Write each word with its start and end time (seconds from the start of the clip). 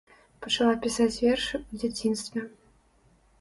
Пачала 0.45 0.73
пісаць 0.85 1.21
вершы 1.25 1.55
ў 1.59 1.93
дзяцінстве. 1.93 2.47